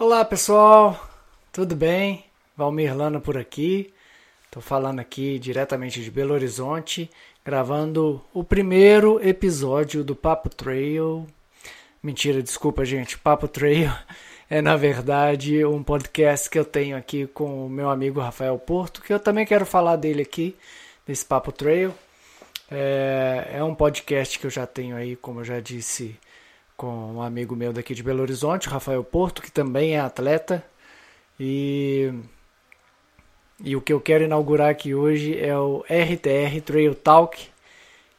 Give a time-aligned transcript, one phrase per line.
[0.00, 1.08] Olá pessoal,
[1.50, 2.24] tudo bem?
[2.56, 3.92] Valmir Lana por aqui.
[4.44, 7.10] Estou falando aqui diretamente de Belo Horizonte,
[7.44, 11.26] gravando o primeiro episódio do Papo Trail.
[12.00, 13.90] Mentira, desculpa gente, Papo Trail
[14.48, 19.02] é na verdade um podcast que eu tenho aqui com o meu amigo Rafael Porto,
[19.02, 20.54] que eu também quero falar dele aqui,
[21.04, 21.92] desse Papo Trail.
[22.70, 26.16] É, é um podcast que eu já tenho aí, como eu já disse,
[26.78, 30.64] com um amigo meu daqui de Belo Horizonte, Rafael Porto, que também é atleta.
[31.38, 32.14] E,
[33.64, 37.48] e o que eu quero inaugurar aqui hoje é o RTR Trail Talk,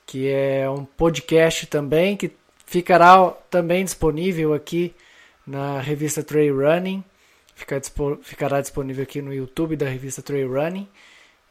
[0.05, 2.33] que é um podcast também que
[2.65, 4.93] ficará também disponível aqui
[5.47, 7.01] na revista Trail Running.
[8.21, 10.87] Ficará disponível aqui no YouTube da revista Trail Running.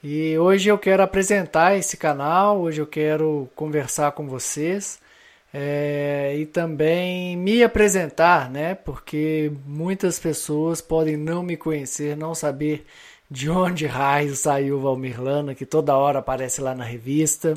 [0.05, 5.00] E hoje eu quero apresentar esse canal, hoje eu quero conversar com vocês
[5.52, 8.75] é, e também me apresentar, né?
[8.75, 12.84] Porque muitas pessoas podem não me conhecer, não saber
[13.31, 17.55] de onde raio saiu o Valmir Lana, que toda hora aparece lá na revista,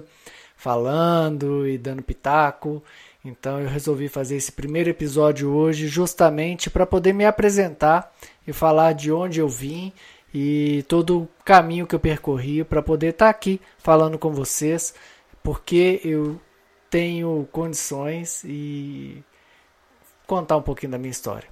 [0.56, 2.84] falando e dando pitaco.
[3.24, 8.12] Então eu resolvi fazer esse primeiro episódio hoje justamente para poder me apresentar
[8.48, 9.94] e falar de onde eu vim
[10.34, 14.94] e todo o caminho que eu percorri para poder estar tá aqui falando com vocês,
[15.44, 16.40] porque eu
[16.92, 19.23] tenho condições e
[20.28, 21.47] contar um pouquinho da minha história.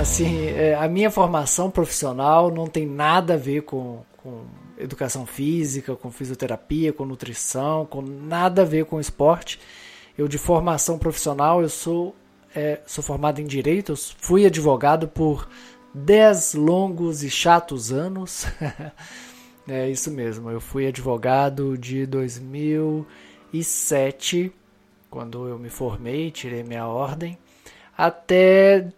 [0.00, 4.46] Assim, é, a minha formação profissional não tem nada a ver com, com
[4.78, 9.60] educação física, com fisioterapia, com nutrição, com nada a ver com esporte.
[10.16, 12.16] Eu de formação profissional, eu sou,
[12.56, 15.46] é, sou formado em direito, fui advogado por
[16.04, 18.46] dez longos e chatos anos.
[19.68, 24.52] é isso mesmo, eu fui advogado de 2007,
[25.10, 27.36] quando eu me formei, tirei minha ordem,
[27.96, 28.88] até,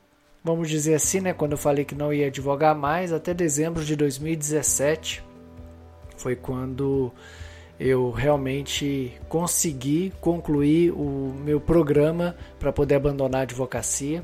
[0.45, 3.97] vamos dizer assim, né, quando eu falei que não ia advogar mais, até dezembro de
[3.97, 5.22] 2017,
[6.16, 7.12] foi quando
[7.78, 14.22] eu realmente consegui concluir o meu programa para poder abandonar a advocacia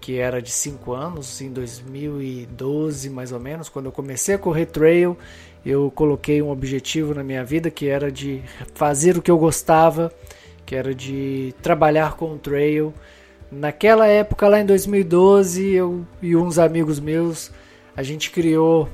[0.00, 4.66] que era de 5 anos, em 2012 mais ou menos, quando eu comecei a correr
[4.66, 5.16] trail,
[5.64, 8.42] eu coloquei um objetivo na minha vida que era de
[8.74, 10.10] fazer o que eu gostava,
[10.64, 12.94] que era de trabalhar com o trail.
[13.50, 17.50] Naquela época, lá em 2012, eu e uns amigos meus,
[17.94, 18.88] a gente criou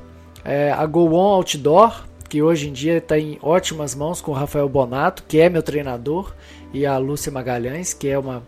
[0.44, 4.34] é, a Go On Outdoor, que hoje em dia está em ótimas mãos com o
[4.34, 6.34] Rafael Bonato, que é meu treinador,
[6.72, 8.42] e a Lúcia Magalhães, que é uma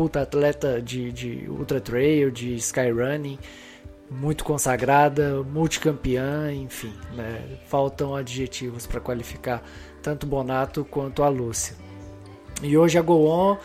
[0.00, 3.38] puta atleta de, de ultra trail, de skyrunning,
[4.10, 7.58] muito consagrada, multicampeã, enfim, né?
[7.66, 9.62] faltam adjetivos para qualificar
[10.02, 11.76] tanto Bonato quanto a Lúcia.
[12.62, 13.58] E hoje a Goon,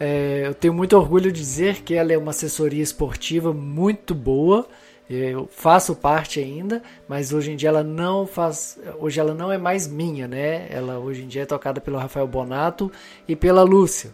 [0.00, 4.66] é, eu tenho muito orgulho de dizer que ela é uma assessoria esportiva muito boa.
[5.08, 9.56] Eu faço parte ainda, mas hoje em dia ela não faz, hoje ela não é
[9.56, 10.66] mais minha, né?
[10.68, 12.90] Ela hoje em dia é tocada pelo Rafael Bonato
[13.28, 14.10] e pela Lúcia.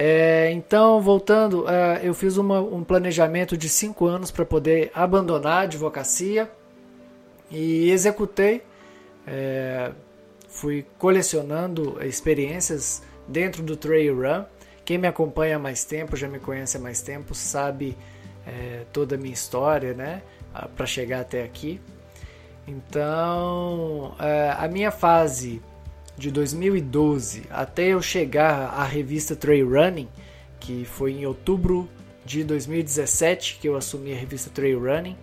[0.00, 5.54] É, então, voltando, é, eu fiz uma, um planejamento de cinco anos para poder abandonar
[5.54, 6.48] a advocacia
[7.50, 8.62] e executei.
[9.26, 9.90] É,
[10.46, 14.44] fui colecionando experiências dentro do trail run.
[14.84, 17.98] Quem me acompanha há mais tempo, já me conhece há mais tempo, sabe
[18.46, 20.22] é, toda a minha história, né,
[20.76, 21.80] para chegar até aqui.
[22.68, 25.60] Então, é, a minha fase
[26.18, 30.08] de 2012 até eu chegar à revista Trail Running,
[30.58, 31.88] que foi em outubro
[32.24, 35.16] de 2017 que eu assumi a revista Trail Running,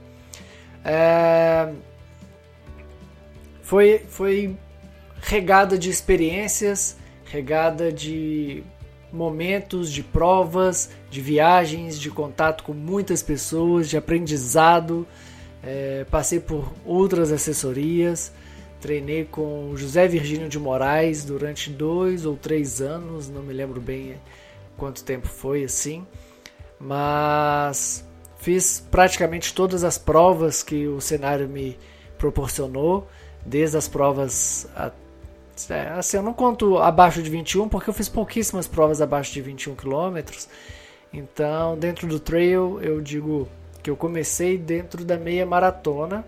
[0.83, 1.71] é...
[3.61, 4.55] foi, foi
[5.21, 8.63] regada de experiências, regada de
[9.11, 15.07] momentos, de provas, de viagens, de contato com muitas pessoas, de aprendizado.
[15.63, 18.31] É, passei por outras assessorias.
[18.85, 24.13] Treinei com José Virgínio de Moraes durante dois ou três anos, não me lembro bem
[24.77, 26.05] quanto tempo foi assim,
[26.79, 31.75] mas fiz praticamente todas as provas que o cenário me
[32.19, 33.07] proporcionou,
[33.43, 34.67] desde as provas
[35.67, 39.41] é, assim, eu não conto abaixo de 21 porque eu fiz pouquíssimas provas abaixo de
[39.41, 40.47] 21 quilômetros.
[41.11, 43.47] Então, dentro do trail, eu digo
[43.81, 46.23] que eu comecei dentro da meia maratona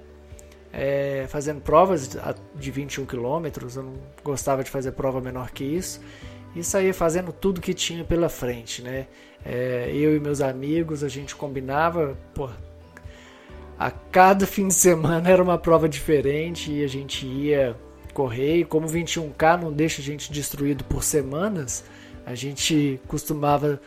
[0.72, 2.18] é, fazendo provas
[2.56, 3.94] de 21 quilômetros, eu não
[4.24, 6.02] gostava de fazer prova menor que isso,
[6.56, 9.08] e saía fazendo tudo que tinha pela frente, né?
[9.46, 12.50] É, eu e meus amigos, a gente combinava, pô,
[13.78, 17.76] a cada fim de semana era uma prova diferente e a gente ia
[18.14, 18.58] correr.
[18.58, 21.84] E como 21K não deixa a gente destruído por semanas,
[22.26, 23.80] a gente costumava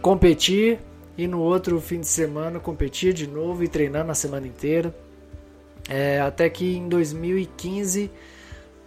[0.00, 0.78] competir
[1.16, 4.94] e no outro fim de semana competir de novo e treinar na semana inteira.
[5.88, 8.10] É, até que em 2015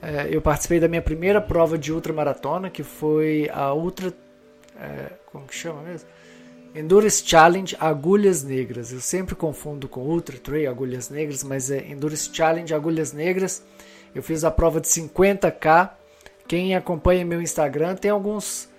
[0.01, 4.13] é, eu participei da minha primeira prova de ultramaratona, que foi a Ultra.
[4.79, 6.07] É, como que chama mesmo?
[6.75, 8.91] Endurance Challenge Agulhas Negras.
[8.91, 13.63] Eu sempre confundo com Ultra Trail Agulhas Negras, mas é Endurance Challenge Agulhas Negras.
[14.13, 15.91] Eu fiz a prova de 50k.
[16.47, 18.69] Quem acompanha meu Instagram tem alguns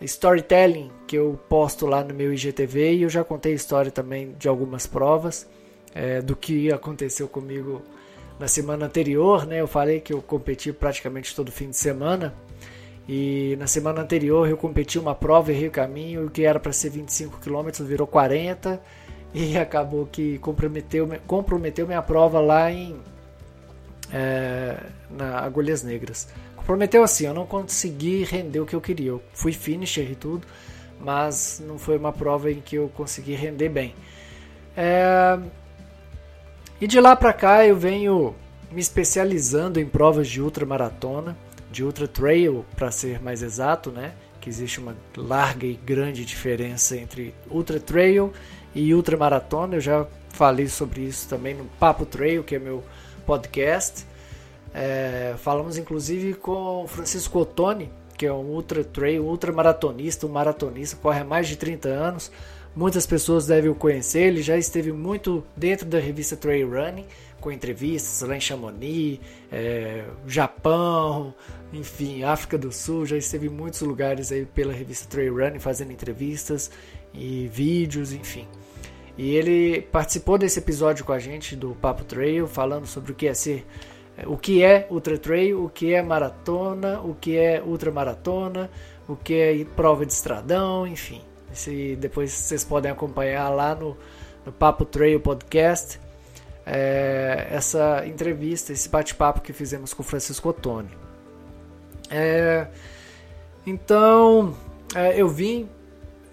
[0.00, 4.48] storytelling que eu posto lá no meu IGTV e eu já contei história também de
[4.48, 5.46] algumas provas
[5.94, 7.82] é, do que aconteceu comigo
[8.38, 9.60] na semana anterior, né?
[9.60, 12.34] Eu falei que eu competi praticamente todo fim de semana.
[13.08, 16.72] E na semana anterior eu competi uma prova, errei o caminho, o que era para
[16.72, 18.80] ser 25 km virou 40
[19.32, 22.96] e acabou que comprometeu, comprometeu minha prova lá em
[24.12, 24.76] é,
[25.10, 26.28] na Agulhas Negras.
[26.54, 29.08] Comprometeu assim, eu não consegui render o que eu queria.
[29.08, 30.46] Eu fui finisher e tudo,
[31.00, 33.94] mas não foi uma prova em que eu consegui render bem.
[34.76, 35.38] É,
[36.80, 38.34] e de lá para cá eu venho
[38.70, 41.36] me especializando em provas de ultramaratona,
[41.70, 44.14] de ultra trail para ser mais exato, né?
[44.40, 48.32] Que existe uma larga e grande diferença entre ultra trail
[48.74, 49.76] e ultramaratona.
[49.76, 52.84] Eu já falei sobre isso também no Papo Trail, que é meu
[53.26, 54.06] podcast.
[54.72, 60.96] É, falamos inclusive com Francisco Ottoni, que é um ultra trail, ultra maratonista, um maratonista,
[60.96, 62.30] corre há mais de 30 anos.
[62.78, 67.06] Muitas pessoas devem o conhecer, ele já esteve muito dentro da revista Trail Running,
[67.40, 69.18] com entrevistas lá em Chamonix,
[69.50, 71.34] é, Japão,
[71.72, 75.90] enfim, África do Sul, já esteve em muitos lugares aí pela revista Trail Running fazendo
[75.90, 76.70] entrevistas
[77.12, 78.46] e vídeos, enfim.
[79.16, 83.26] E ele participou desse episódio com a gente do Papo Trail, falando sobre o que
[83.26, 83.66] é ser
[84.24, 88.70] o que é ultra trail, o que é maratona, o que é ultramaratona,
[89.08, 91.27] o que é prova de estradão, enfim.
[91.52, 93.96] Se depois vocês podem acompanhar lá no,
[94.44, 96.00] no Papo Trail Podcast
[96.70, 100.90] é, essa entrevista, esse bate-papo que fizemos com o Francisco Ottoni.
[102.10, 102.66] É,
[103.66, 104.54] então
[104.94, 105.68] é, eu vim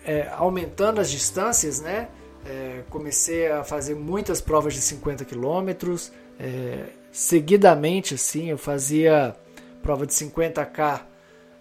[0.06, 2.10] é, aumentando as distâncias, né?
[2.46, 6.12] É, comecei a fazer muitas provas de 50 quilômetros.
[6.40, 9.36] É, seguidamente, assim, eu fazia
[9.82, 11.02] prova de 50k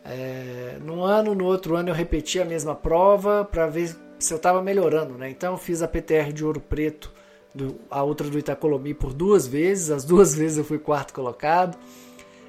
[0.05, 4.37] é, num ano, no outro ano eu repeti a mesma prova para ver se eu
[4.37, 5.31] estava melhorando, né?
[5.31, 7.13] Então eu fiz a PTR de Ouro Preto,
[7.55, 11.79] do, a outra do Itacolomi por duas vezes, as duas vezes eu fui quarto colocado.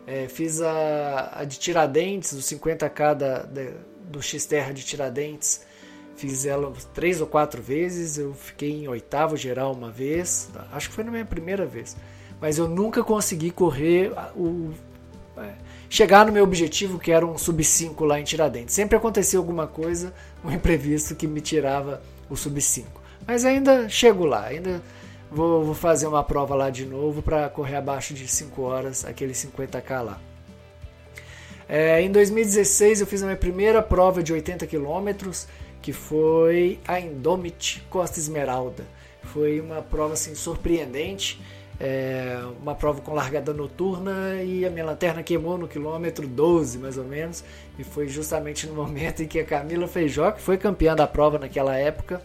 [0.05, 3.71] É, fiz a, a, de Tiradentes, o 50k da, da,
[4.03, 5.65] do X-Terra de Tiradentes,
[6.15, 10.95] fiz ela três ou quatro vezes, eu fiquei em oitavo geral uma vez, acho que
[10.95, 11.97] foi na minha primeira vez,
[12.39, 14.71] mas eu nunca consegui correr o,
[15.37, 15.55] é,
[15.95, 18.75] chegar no meu objetivo, que era um sub 5 lá em Tiradentes.
[18.75, 20.13] Sempre acontecia alguma coisa,
[20.43, 23.01] um imprevisto que me tirava o sub 5.
[23.25, 24.83] Mas ainda chego lá, ainda
[25.31, 29.31] vou, vou fazer uma prova lá de novo para correr abaixo de 5 horas, aquele
[29.31, 30.19] 50k lá.
[31.67, 35.29] É, em 2016 eu fiz a minha primeira prova de 80 km,
[35.81, 38.83] que foi a Indomit Costa Esmeralda.
[39.23, 41.41] Foi uma prova assim, surpreendente
[41.79, 46.97] é, uma prova com largada noturna e a minha lanterna queimou no quilômetro 12, mais
[46.97, 47.43] ou menos,
[47.77, 51.37] e foi justamente no momento em que a Camila Feijó, que foi campeã da prova
[51.37, 52.21] naquela época,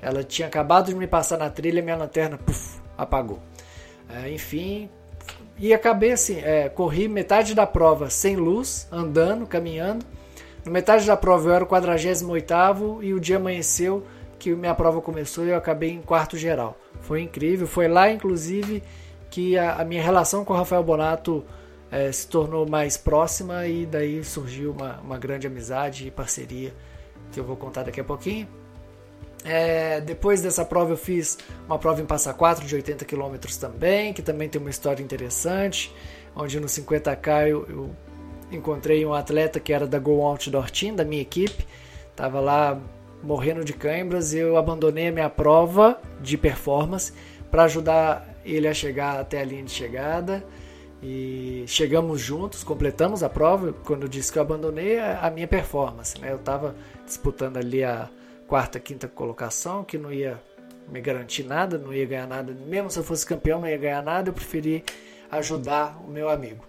[0.00, 3.40] ela tinha acabado de me passar na trilha e minha lanterna puff, apagou.
[4.08, 4.88] É, enfim,
[5.58, 10.06] e acabei assim, é, corri metade da prova sem luz, andando, caminhando.
[10.64, 14.04] No metade da prova eu era o 48 e o dia amanheceu
[14.38, 16.78] que minha prova começou e eu acabei em quarto geral.
[17.08, 17.66] Foi incrível.
[17.66, 18.82] Foi lá, inclusive,
[19.30, 21.42] que a, a minha relação com o Rafael Bonato
[21.90, 26.74] é, se tornou mais próxima e daí surgiu uma, uma grande amizade e parceria
[27.32, 28.46] que eu vou contar daqui a pouquinho.
[29.42, 34.12] É, depois dessa prova eu fiz uma prova em Passa 4 de 80 km também,
[34.12, 35.90] que também tem uma história interessante,
[36.36, 37.90] onde no 50k eu, eu
[38.52, 41.66] encontrei um atleta que era da Go Outdoor Team, da minha equipe,
[42.10, 42.78] estava lá
[43.22, 47.12] morrendo de câimbras, eu abandonei a minha prova de performance
[47.50, 50.44] para ajudar ele a chegar até a linha de chegada.
[51.02, 53.72] E chegamos juntos, completamos a prova.
[53.84, 56.32] Quando eu disse que eu abandonei a minha performance, né?
[56.32, 56.74] eu estava
[57.06, 58.10] disputando ali a
[58.48, 60.40] quarta, quinta colocação, que não ia
[60.88, 62.52] me garantir nada, não ia ganhar nada.
[62.66, 64.30] Mesmo se eu fosse campeão, não ia ganhar nada.
[64.30, 64.84] Eu preferi
[65.30, 66.64] ajudar o meu amigo.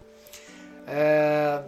[0.86, 1.62] É...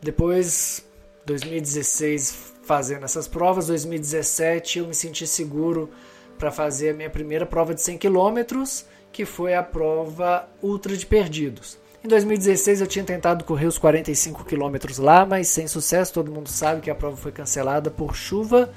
[0.00, 0.86] Depois,
[1.26, 3.66] 2016 fazendo essas provas.
[3.66, 5.90] 2017 eu me senti seguro
[6.38, 8.64] para fazer a minha primeira prova de 100 km,
[9.12, 11.78] que foi a prova Ultra de Perdidos.
[12.02, 16.12] Em 2016 eu tinha tentado correr os 45 quilômetros lá, mas sem sucesso.
[16.12, 18.70] Todo mundo sabe que a prova foi cancelada por chuva.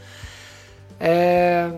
[1.00, 1.70] É...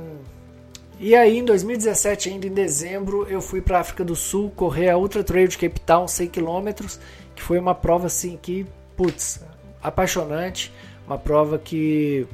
[1.00, 4.90] E aí, em 2017, ainda em dezembro, eu fui para a África do Sul correr
[4.90, 6.86] a Ultra Trail de Cape Town, 100 km,
[7.34, 9.40] que foi uma prova assim que, putz,
[9.82, 10.72] apaixonante.
[11.06, 12.28] Uma prova que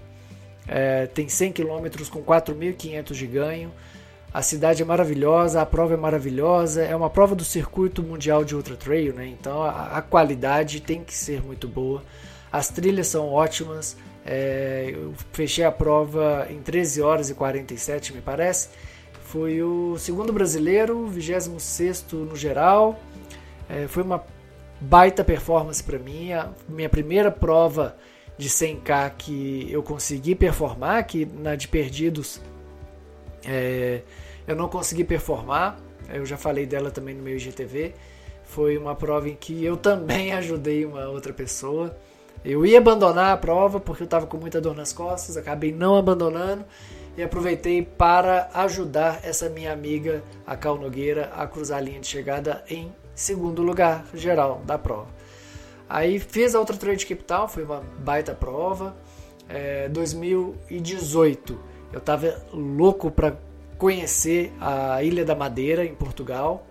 [0.67, 3.71] é, tem 100 km com 4.500 de ganho.
[4.33, 8.53] A cidade é maravilhosa, a prova é maravilhosa, é uma prova do circuito mundial de
[8.53, 9.25] ultra trail, né?
[9.27, 12.03] Então a, a qualidade tem que ser muito boa.
[12.51, 13.95] As trilhas são ótimas.
[14.25, 18.69] É, eu fechei a prova em 13 horas e 47, me parece.
[19.25, 22.99] Fui o segundo brasileiro, 26 no geral.
[23.69, 24.23] É, foi uma
[24.79, 26.31] baita performance para mim.
[26.33, 27.95] A minha primeira prova
[28.37, 32.41] de 100k que eu consegui performar, que na de perdidos
[33.45, 34.01] é,
[34.47, 35.77] eu não consegui performar.
[36.09, 37.93] Eu já falei dela também no meu IGTV.
[38.43, 41.95] Foi uma prova em que eu também ajudei uma outra pessoa.
[42.43, 45.95] Eu ia abandonar a prova porque eu estava com muita dor nas costas, acabei não
[45.97, 46.63] abandonando
[47.17, 52.07] e aproveitei para ajudar essa minha amiga, a Cal Nogueira, a cruzar a linha de
[52.07, 55.07] chegada em segundo lugar geral da prova.
[55.89, 58.95] Aí fiz a outra trade capital, foi uma baita prova.
[59.47, 61.57] É, 2018
[61.93, 63.37] eu tava louco para
[63.77, 66.65] conhecer a Ilha da Madeira em Portugal.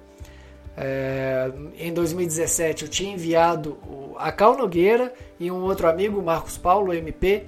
[0.76, 3.78] É, em 2017 eu tinha enviado
[4.18, 7.46] a Cal Nogueira e um outro amigo, Marcos Paulo, MP,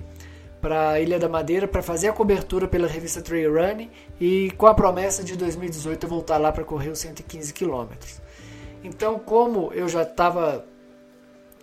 [0.60, 3.88] para a Ilha da Madeira para fazer a cobertura pela revista Trail Run
[4.20, 8.20] e com a promessa de 2018 eu voltar lá para correr os 115 quilômetros.
[8.86, 10.64] Então, como eu já estava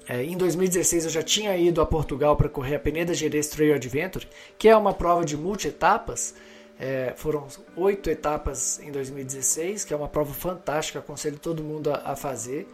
[0.10, 3.74] é, em 2016 eu já tinha ido a Portugal para correr a Peneda Gerês Trail
[3.74, 4.28] Adventure,
[4.58, 6.36] que é uma prova de multi-etapas.
[6.78, 12.12] É, foram oito etapas em 2016, que é uma prova fantástica, aconselho todo mundo a,
[12.12, 12.68] a fazer.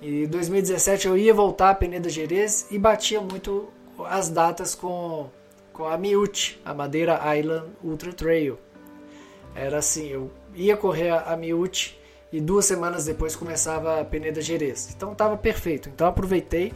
[0.00, 3.68] E em 2017 eu ia voltar a Peneda Gerês e batia muito
[4.06, 5.28] as datas com,
[5.70, 8.58] com a Miute, a Madeira Island Ultra Trail.
[9.54, 11.98] Era assim, eu ia correr a Miute
[12.32, 14.92] e duas semanas depois começava a Peneda Gerês.
[14.94, 15.88] Então estava perfeito.
[15.88, 16.72] Então aproveitei,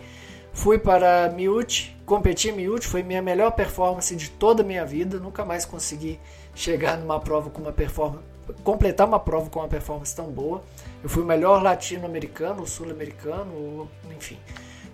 [0.52, 5.18] fui para Miúte, competi em Miúte, foi minha melhor performance de toda a minha vida.
[5.18, 6.18] Nunca mais consegui
[6.54, 8.24] chegar numa prova com uma performance,
[8.62, 10.62] completar uma prova com uma performance tão boa.
[11.02, 14.38] Eu fui o melhor latino-americano, sul-americano, enfim.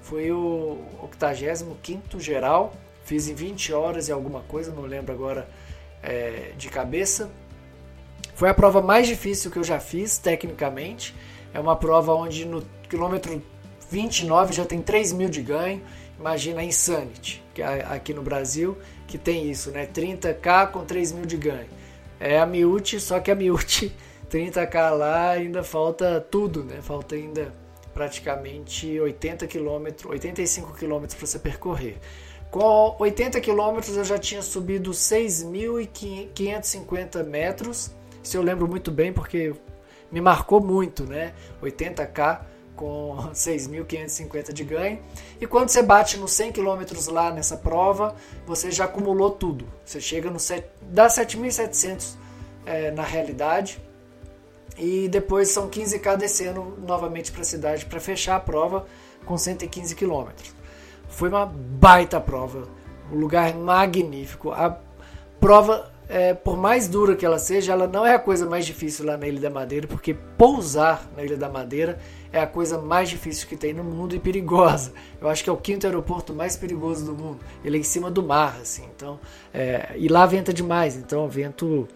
[0.01, 2.73] Fui o 85 geral,
[3.05, 5.49] fiz em 20 horas e alguma coisa, não lembro agora
[6.03, 7.31] é, de cabeça.
[8.37, 11.15] Foi a prova mais difícil que eu já fiz, tecnicamente.
[11.55, 13.43] É uma prova onde no quilômetro
[13.91, 15.81] 29 já tem 3 mil de ganho.
[16.21, 18.77] Imagina a Insanity, que é aqui no Brasil,
[19.07, 19.87] que tem isso, né?
[19.87, 21.65] 30k com 3 mil de ganho.
[22.21, 23.91] É a Miúti, só que a Miúti
[24.31, 26.81] 30k lá ainda falta tudo, né?
[26.83, 27.55] Falta ainda
[27.95, 31.97] praticamente 80 km, 85 km para você percorrer.
[32.51, 37.97] Com 80 km eu já tinha subido 6.550 metros
[38.27, 39.55] isso eu lembro muito bem porque
[40.11, 41.33] me marcou muito, né?
[41.63, 42.41] 80k
[42.75, 44.99] com 6.550 de ganho.
[45.41, 49.65] E quando você bate nos 100 km lá nessa prova, você já acumulou tudo.
[49.85, 52.17] Você chega no 7, dá 7.700
[52.67, 53.81] é, na realidade.
[54.77, 58.87] E depois são 15k descendo novamente para a cidade para fechar a prova
[59.25, 60.27] com 115 km.
[61.09, 62.69] Foi uma baita prova,
[63.11, 64.51] um lugar magnífico.
[64.51, 64.79] A
[65.41, 69.05] prova é, por mais dura que ela seja, ela não é a coisa mais difícil
[69.05, 71.99] lá na Ilha da Madeira, porque pousar na Ilha da Madeira
[72.33, 74.93] é a coisa mais difícil que tem no mundo e perigosa.
[75.21, 77.41] Eu acho que é o quinto aeroporto mais perigoso do mundo.
[77.65, 78.85] Ele é em cima do mar, assim.
[78.95, 79.19] Então,
[79.53, 81.89] é, e lá venta demais, então o vento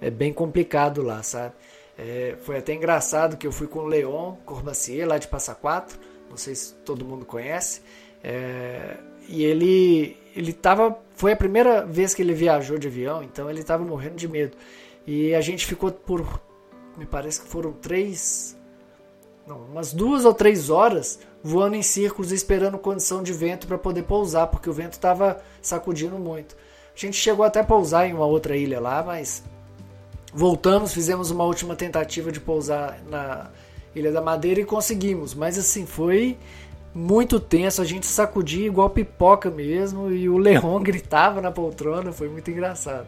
[0.00, 1.54] é bem complicado lá, sabe?
[1.98, 5.98] É, foi até engraçado que eu fui com o Leon Corbacier, lá de Passa Quatro,
[6.28, 7.80] não sei se todo mundo conhece,
[8.22, 8.98] é,
[9.28, 13.60] e ele ele tava foi a primeira vez que ele viajou de avião, então ele
[13.60, 14.56] estava morrendo de medo.
[15.06, 16.40] E a gente ficou por,
[16.96, 18.54] me parece que foram três,
[19.46, 24.02] não, umas duas ou três horas voando em círculos esperando condição de vento para poder
[24.02, 26.54] pousar, porque o vento estava sacudindo muito.
[26.94, 29.42] A gente chegou até a pousar em uma outra ilha lá, mas
[30.34, 33.50] voltamos, fizemos uma última tentativa de pousar na
[33.94, 35.34] Ilha da Madeira e conseguimos.
[35.34, 36.36] Mas assim, foi
[36.96, 42.28] muito tenso, a gente sacudia igual pipoca mesmo e o Leon gritava na poltrona, foi
[42.28, 43.06] muito engraçado.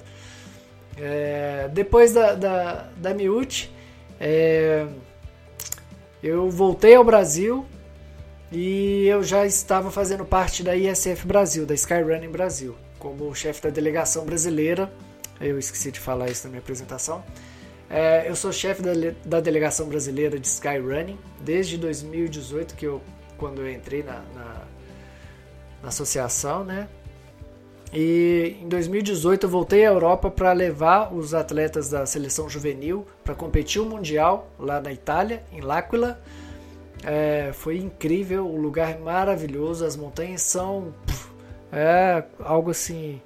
[0.96, 3.72] É, depois da, da, da Miúte,
[4.20, 4.86] é,
[6.22, 7.64] eu voltei ao Brasil
[8.52, 13.70] e eu já estava fazendo parte da ISF Brasil, da Skyrunning Brasil, como chefe da
[13.70, 14.92] delegação brasileira.
[15.40, 17.24] Eu esqueci de falar isso na minha apresentação.
[17.88, 18.92] É, eu sou chefe da,
[19.24, 23.00] da, delegação brasileira de Skyrunning desde 2018, que eu,
[23.38, 24.62] quando eu entrei na, na,
[25.82, 26.88] na associação, né?
[27.92, 33.34] E em 2018 eu voltei à Europa para levar os atletas da seleção juvenil para
[33.34, 36.20] competir o mundial lá na Itália, em L'Aquila.
[37.02, 40.92] É, foi incrível, o lugar é maravilhoso, as montanhas são
[41.72, 43.20] é algo assim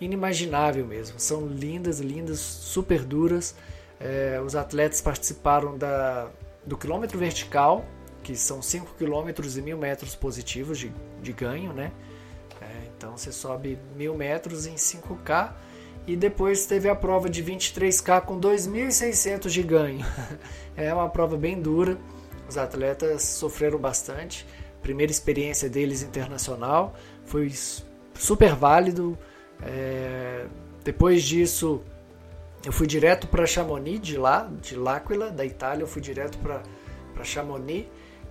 [0.00, 1.18] inimaginável mesmo.
[1.18, 3.54] São lindas, lindas, super duras.
[3.98, 6.28] É, os atletas participaram da,
[6.64, 7.84] do quilômetro vertical,
[8.26, 10.92] que são 5 quilômetros e mil metros positivos de,
[11.22, 11.92] de ganho, né?
[12.60, 12.66] É,
[12.96, 15.52] então você sobe mil metros em 5K
[16.08, 20.04] e depois teve a prova de 23K com 2.600 de ganho.
[20.76, 21.96] é uma prova bem dura,
[22.48, 24.44] os atletas sofreram bastante.
[24.82, 27.52] Primeira experiência deles internacional, foi
[28.12, 29.16] super válido.
[29.62, 30.46] É,
[30.82, 31.80] depois disso,
[32.64, 37.22] eu fui direto para Chamonix, de lá, de L'Aquila, da Itália, eu fui direto para
[37.22, 37.86] Chamonix,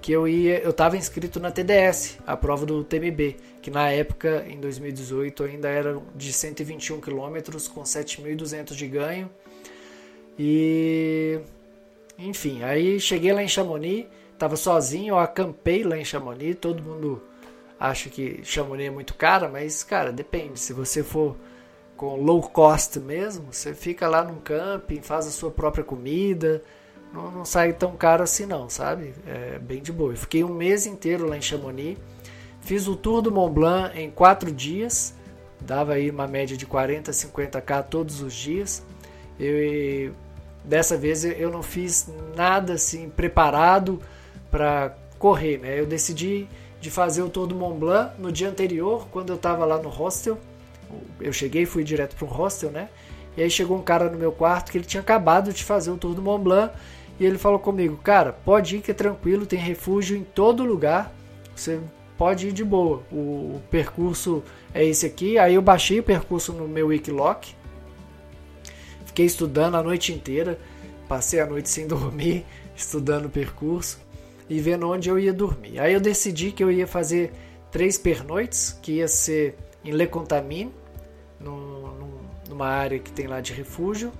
[0.06, 4.46] que eu ia, eu estava inscrito na TDS, a prova do TMB, que na época,
[4.48, 9.32] em 2018, ainda era de 121 km com 7.200 de ganho.
[10.38, 11.40] E
[12.20, 17.24] enfim, aí cheguei lá em Chamonix, estava sozinho, eu acampei lá em Chamonix, todo mundo
[17.80, 20.60] acha que Chamonix é muito cara, mas cara, depende.
[20.60, 21.36] Se você for
[21.98, 26.62] com low cost mesmo, você fica lá num camping, faz a sua própria comida,
[27.16, 29.14] não, não sai tão caro assim não, sabe?
[29.26, 30.12] É bem de boa.
[30.12, 31.98] Eu fiquei um mês inteiro lá em Chamonix,
[32.62, 35.16] fiz o tour do Mont Blanc em quatro dias,
[35.62, 38.84] dava aí uma média de 40, 50k todos os dias.
[39.40, 40.14] Eu,
[40.64, 44.02] dessa vez eu não fiz nada assim preparado
[44.52, 45.80] para correr, né?
[45.80, 46.48] Eu decidi
[46.82, 49.90] de fazer o Tour do Mont Blanc no dia anterior, quando eu estava lá no
[49.90, 50.38] hostel.
[51.20, 52.90] Eu cheguei e fui direto para um hostel, né?
[53.36, 55.98] E aí chegou um cara no meu quarto que ele tinha acabado de fazer o
[55.98, 56.74] Tour do Mont Blanc
[57.20, 61.14] e ele falou comigo, cara, pode ir que é tranquilo, tem refúgio em todo lugar,
[61.56, 61.80] você
[62.18, 63.04] pode ir de boa.
[63.12, 64.44] O, percurso
[64.74, 65.38] é esse aqui.
[65.38, 67.46] Aí eu baixei o percurso no meu Wikiloc,
[69.06, 70.60] fiquei estudando a noite inteira,
[71.08, 74.00] passei a noite sem dormir, estudando o percurso
[74.50, 75.80] e vendo onde eu ia dormir.
[75.80, 77.32] Aí eu decidi que eu ia fazer
[77.72, 80.72] três pernoites, que ia ser em Le Contamine,
[81.40, 84.12] numa área que tem lá de refúgio.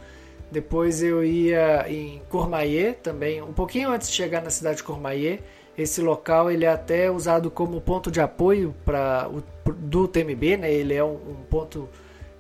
[0.52, 5.40] Depois eu ia em Courmayeur também, um pouquinho antes de chegar na cidade de Courmayeur.
[5.78, 9.30] Esse local ele é até usado como ponto de apoio para
[9.78, 10.72] do TMB, né?
[10.74, 11.90] Ele é um, um ponto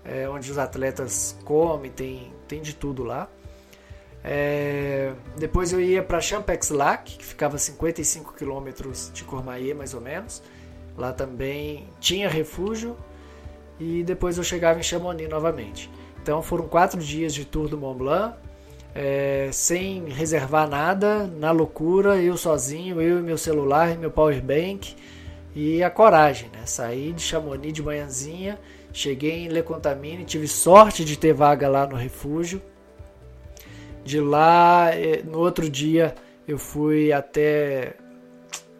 [0.06, 3.28] é, onde os atletas comem, tem, tem de tudo lá.
[4.24, 10.02] É, depois eu ia para Champex-Lac, que ficava a 55 quilômetros de Courmayeur, mais ou
[10.02, 10.42] menos.
[10.98, 12.96] Lá também tinha refúgio.
[13.80, 15.92] E depois eu chegava em Chamonix novamente.
[16.26, 18.36] Então foram quatro dias de tour do Mont Blanc,
[18.96, 24.42] é, sem reservar nada, na loucura, eu sozinho, eu e meu celular e meu power
[24.42, 24.96] bank
[25.54, 26.66] e a coragem, né?
[26.66, 28.60] Saí de Chamonix de manhãzinha,
[28.92, 32.60] cheguei em Le Contamine, tive sorte de ter vaga lá no refúgio,
[34.04, 36.16] de lá, eh, no outro dia,
[36.48, 37.98] eu fui até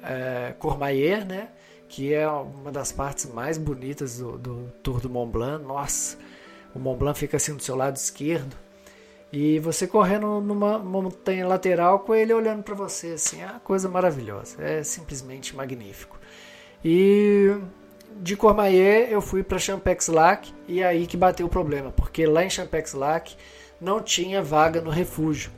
[0.02, 1.50] é, Courmayeur, né?
[1.88, 5.64] Que é uma das partes mais bonitas do, do Tour do Mont Blanc.
[5.64, 6.18] Nossa,
[6.76, 8.56] o Mont Blanc fica assim do seu lado esquerdo.
[9.32, 13.90] E você correndo numa montanha lateral com ele olhando para você, assim, é uma coisa
[13.90, 14.62] maravilhosa.
[14.62, 16.20] É simplesmente magnífico.
[16.84, 17.56] E
[18.22, 22.44] de Courmayeur eu fui para Champex-Lac e é aí que bateu o problema, porque lá
[22.46, 23.36] em Champex-Lac
[23.80, 25.52] não tinha vaga no refúgio.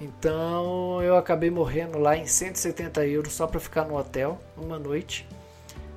[0.00, 5.28] Então eu acabei morrendo lá em 170 euros só para ficar no hotel uma noite.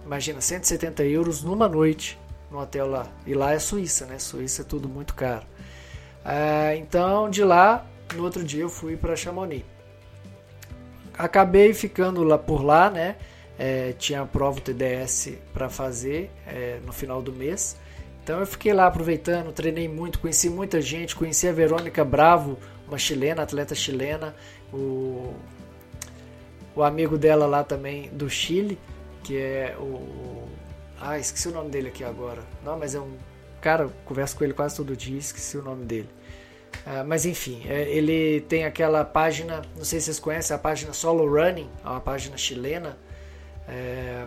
[0.05, 2.19] Imagina, 170 euros numa noite
[2.53, 3.07] no hotel lá.
[3.25, 4.19] E lá é Suíça, né?
[4.19, 5.45] Suíça é tudo muito caro.
[6.23, 9.65] Ah, então de lá, no outro dia eu fui para Chamonix.
[11.17, 13.15] Acabei ficando lá por lá, né?
[13.57, 17.75] É, tinha a prova TDS para fazer é, no final do mês.
[18.23, 22.97] Então eu fiquei lá aproveitando, treinei muito, conheci muita gente, conheci a Verônica Bravo, uma
[22.97, 24.33] chilena, atleta chilena,
[24.71, 25.33] o,
[26.75, 28.79] o amigo dela lá também do Chile,
[29.23, 30.47] que é o.
[31.05, 32.41] Ah, esqueci o nome dele aqui agora.
[32.63, 33.11] Não, mas é um.
[33.61, 36.09] Cara, converso com ele quase todo dia, esqueci o nome dele.
[36.85, 40.93] Ah, mas enfim, é, ele tem aquela página, não sei se vocês conhecem, a página
[40.93, 42.97] Solo Running, é uma página chilena.
[43.67, 44.25] É,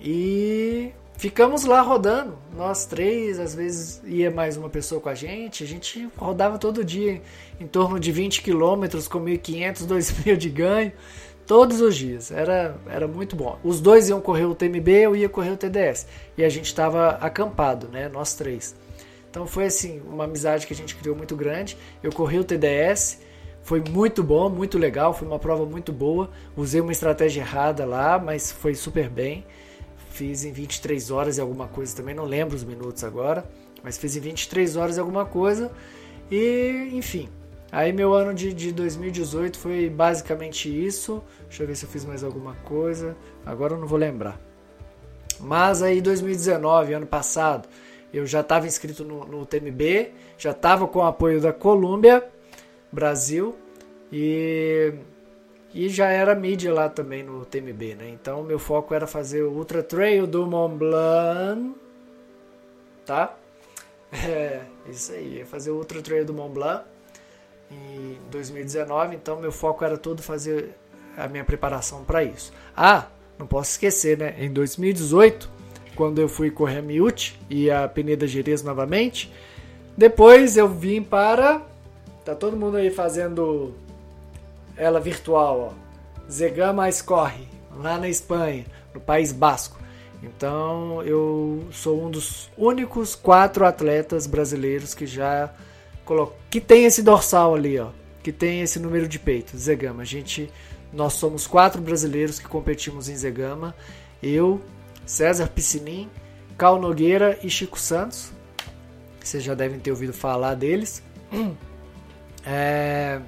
[0.00, 5.62] e Ficamos lá rodando, nós três, às vezes ia mais uma pessoa com a gente.
[5.62, 7.20] A gente rodava todo dia
[7.60, 10.92] em torno de 20 quilômetros com 1.500, 2.000 de ganho,
[11.50, 12.30] todos os dias.
[12.30, 13.58] Era, era muito bom.
[13.64, 16.06] Os dois iam correr o TMB, eu ia correr o TDS.
[16.38, 18.08] E a gente estava acampado, né?
[18.08, 18.76] Nós três.
[19.28, 21.76] Então foi assim, uma amizade que a gente criou muito grande.
[22.04, 23.18] Eu corri o TDS,
[23.64, 26.30] foi muito bom, muito legal, foi uma prova muito boa.
[26.56, 29.44] Usei uma estratégia errada lá, mas foi super bem.
[30.10, 33.44] Fiz em 23 horas e alguma coisa também, não lembro os minutos agora,
[33.82, 35.72] mas fiz em 23 horas e alguma coisa.
[36.30, 37.28] E, enfim,
[37.72, 41.22] Aí meu ano de, de 2018 foi basicamente isso.
[41.46, 43.16] Deixa eu ver se eu fiz mais alguma coisa.
[43.46, 44.40] Agora eu não vou lembrar.
[45.38, 47.68] Mas aí 2019, ano passado,
[48.12, 52.28] eu já estava inscrito no, no TMB, já estava com o apoio da Colômbia,
[52.92, 53.56] Brasil,
[54.12, 54.92] e,
[55.72, 58.10] e já era mídia lá também no TMB, né?
[58.10, 61.74] Então meu foco era fazer o Ultra Trail do Mont Blanc,
[63.06, 63.36] tá?
[64.12, 66.84] É, isso aí, fazer o Ultra Trail do Mont Blanc
[67.70, 70.74] em 2019, então meu foco era todo fazer
[71.16, 72.52] a minha preparação para isso.
[72.76, 73.06] Ah,
[73.38, 74.34] não posso esquecer, né?
[74.38, 75.50] Em 2018,
[75.94, 79.32] quando eu fui correr a Miute e a Peneda Gerês novamente,
[79.96, 81.62] depois eu vim para
[82.24, 83.74] tá todo mundo aí fazendo
[84.76, 86.30] ela virtual, ó.
[86.30, 89.78] Zegama Corre, lá na Espanha, no País Basco.
[90.22, 95.52] Então eu sou um dos únicos quatro atletas brasileiros que já
[96.50, 97.88] que tem esse dorsal ali, ó,
[98.22, 100.02] que tem esse número de peito, Zegama.
[100.02, 100.50] A gente,
[100.92, 103.74] nós somos quatro brasileiros que competimos em Zegama.
[104.22, 104.60] Eu,
[105.06, 106.08] César Piscinin,
[106.58, 108.32] Cal Nogueira e Chico Santos.
[109.22, 111.02] Vocês já devem ter ouvido falar deles.
[112.42, 113.20] É...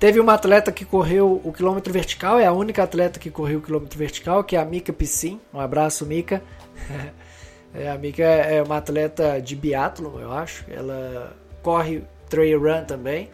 [0.00, 3.62] Teve uma atleta que correu o quilômetro vertical, é a única atleta que correu o
[3.62, 5.38] quilômetro vertical, que é a Mika Piscin.
[5.52, 6.42] Um abraço, Mika.
[7.74, 10.64] é, a Mika é uma atleta de biatlo, eu acho.
[10.70, 11.36] Ela
[11.68, 13.28] corre trail run também.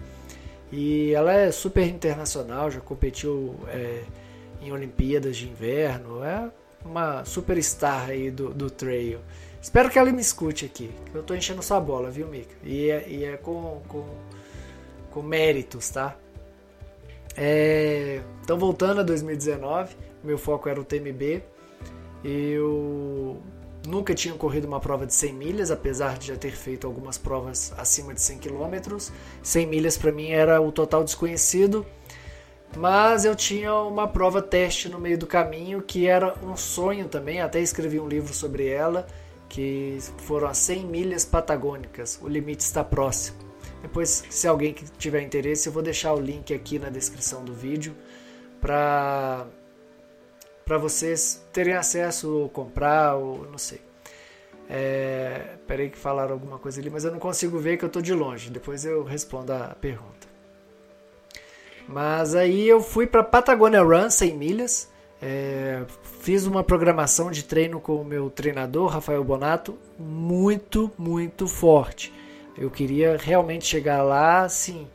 [0.72, 4.02] E ela é super internacional, já competiu é,
[4.60, 6.24] em Olimpíadas de Inverno.
[6.24, 6.50] É
[6.84, 9.20] uma superstar aí do, do trail.
[9.62, 12.54] Espero que ela me escute aqui, eu tô enchendo sua bola, viu, Mika?
[12.64, 14.04] E é, e é com, com,
[15.12, 16.16] com méritos, tá?
[17.36, 19.94] É, então, voltando a 2019,
[20.24, 21.40] meu foco era o TMB.
[22.24, 23.40] Eu
[23.86, 27.72] Nunca tinha corrido uma prova de 100 milhas, apesar de já ter feito algumas provas
[27.76, 28.96] acima de 100 km.
[29.42, 31.84] 100 milhas para mim era o total desconhecido,
[32.76, 37.42] mas eu tinha uma prova teste no meio do caminho que era um sonho também.
[37.42, 39.06] Até escrevi um livro sobre ela,
[39.48, 42.18] que foram as 100 milhas patagônicas.
[42.22, 43.38] O limite está próximo.
[43.82, 47.94] Depois, se alguém tiver interesse, eu vou deixar o link aqui na descrição do vídeo
[48.62, 49.46] para
[50.64, 53.80] para vocês terem acesso ou comprar ou não sei.
[54.68, 58.00] É, peraí que falaram alguma coisa ali, mas eu não consigo ver que eu tô
[58.00, 58.50] de longe.
[58.50, 60.26] Depois eu respondo a pergunta.
[61.86, 64.88] Mas aí eu fui para Patagonia Run 100 milhas.
[65.20, 65.82] É,
[66.20, 72.12] fiz uma programação de treino com o meu treinador, Rafael Bonato, muito, muito forte.
[72.56, 74.86] Eu queria realmente chegar lá, assim,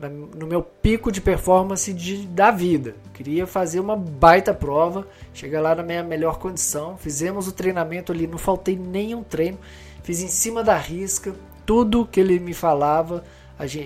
[0.00, 2.94] no meu pico de performance de, da vida.
[3.12, 6.96] Queria fazer uma baita prova, chegar lá na minha melhor condição.
[6.96, 9.58] Fizemos o treinamento ali, não faltei nenhum treino.
[10.02, 11.34] Fiz em cima da risca,
[11.66, 13.24] tudo que ele me falava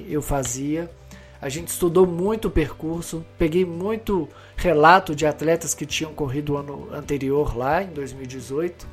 [0.09, 0.91] eu fazia.
[1.41, 6.57] A gente estudou muito o percurso, peguei muito relato de atletas que tinham corrido o
[6.57, 8.87] ano anterior lá, em 2018,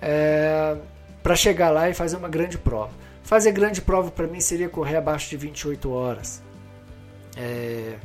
[0.00, 0.76] é,
[1.22, 2.92] para chegar lá e fazer uma grande prova.
[3.22, 6.42] Fazer grande prova para mim seria correr abaixo de 28 horas.
[7.36, 7.96] É,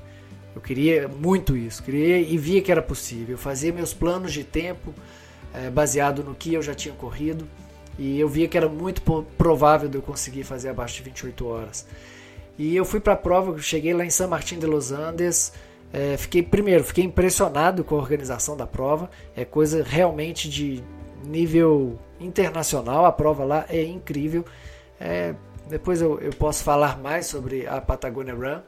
[0.56, 3.34] eu queria muito isso, queria e via que era possível.
[3.34, 4.94] Eu fazia meus planos de tempo
[5.54, 7.48] é, baseado no que eu já tinha corrido
[7.98, 9.02] e eu via que era muito
[9.38, 11.88] provável de eu conseguir fazer abaixo de 28 horas.
[12.58, 15.52] E eu fui para a prova, cheguei lá em San Martín de los Andes.
[15.92, 19.10] É, fiquei primeiro, fiquei impressionado com a organização da prova.
[19.36, 20.82] É coisa realmente de
[21.26, 23.06] nível internacional.
[23.06, 24.46] A prova lá é incrível.
[25.00, 25.34] É,
[25.68, 28.62] depois eu, eu posso falar mais sobre a Patagonia Run,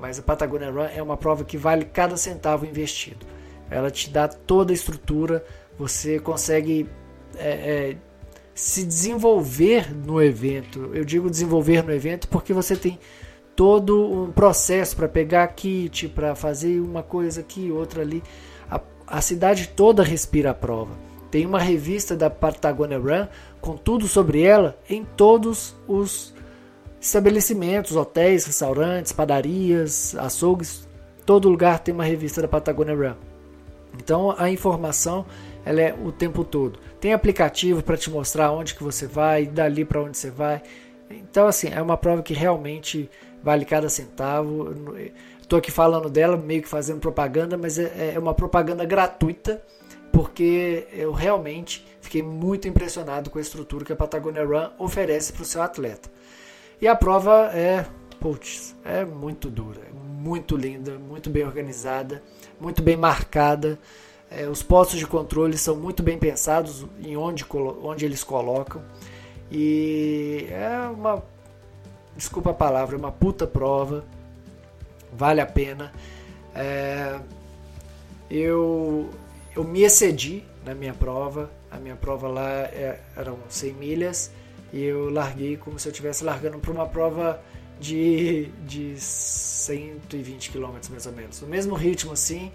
[0.00, 3.26] mas a Patagonia Run é uma prova que vale cada centavo investido.
[3.70, 5.44] Ela te dá toda a estrutura,
[5.78, 6.88] você consegue
[7.36, 7.96] é, é,
[8.54, 10.90] se desenvolver no evento.
[10.92, 12.98] Eu digo desenvolver no evento porque você tem
[13.54, 18.22] todo um processo para pegar kit, para fazer uma coisa aqui, outra ali.
[18.68, 20.92] A, a cidade toda respira a prova.
[21.30, 23.28] Tem uma revista da Patagonia Run
[23.60, 26.34] com tudo sobre ela em todos os
[27.00, 30.86] estabelecimentos, hotéis, restaurantes, padarias, açougues,
[31.24, 33.14] todo lugar tem uma revista da Patagonia Run.
[33.98, 35.24] Então a informação
[35.64, 36.78] ela é o tempo todo.
[37.00, 40.62] Tem aplicativo para te mostrar onde que você vai, dali para onde você vai.
[41.10, 43.08] Então assim, é uma prova que realmente
[43.42, 44.74] vale cada centavo.
[45.40, 49.62] Estou aqui falando dela, meio que fazendo propaganda, mas é, é uma propaganda gratuita
[50.12, 55.42] porque eu realmente fiquei muito impressionado com a estrutura que a Patagonia Run oferece para
[55.42, 56.10] o seu atleta.
[56.80, 57.86] E a prova é,
[58.18, 62.22] putz, é muito dura, é muito linda, muito bem organizada,
[62.60, 63.78] muito bem marcada.
[64.30, 67.44] É, os postos de controle são muito bem pensados em onde,
[67.82, 68.82] onde eles colocam.
[69.50, 71.22] E é uma.
[72.16, 74.04] Desculpa a palavra, é uma puta prova.
[75.12, 75.92] Vale a pena.
[76.54, 77.18] É,
[78.30, 79.10] eu,
[79.60, 81.50] eu me excedi na minha prova.
[81.70, 84.30] A minha prova lá é, eram 100 milhas
[84.72, 87.40] e eu larguei como se eu estivesse largando para uma prova
[87.78, 91.40] de, de 120 km mais ou menos.
[91.40, 92.50] No mesmo ritmo assim.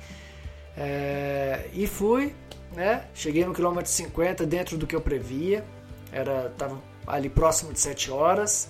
[0.77, 2.33] É, e fui,
[2.75, 3.05] né?
[3.13, 5.63] Cheguei no quilômetro 50 dentro do que eu previa.
[6.11, 8.69] Era, tava ali próximo de 7 horas.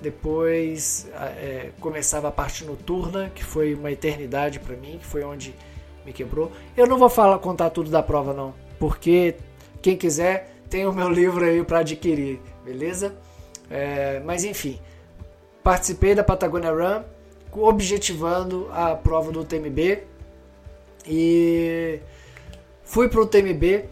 [0.00, 5.54] Depois é, começava a parte noturna, que foi uma eternidade para mim, que foi onde
[6.04, 6.50] me quebrou.
[6.76, 9.36] Eu não vou falar, contar tudo da prova não, porque
[9.80, 13.14] quem quiser tem o meu livro aí para adquirir, beleza?
[13.70, 14.78] É, mas enfim,
[15.62, 17.02] participei da Patagonia Run,
[17.52, 20.04] objetivando a prova do TMB
[21.06, 22.00] e
[22.84, 23.84] fui para o TMB